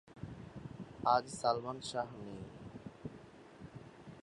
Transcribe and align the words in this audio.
আজ 1.15 1.25
সালমান 1.39 1.77
শাহ 1.89 2.09
নেই। 2.25 2.43